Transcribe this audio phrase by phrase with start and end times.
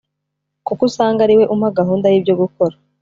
[0.65, 2.75] kuko usanga ariwe umpa gahunda y’ibyo gukora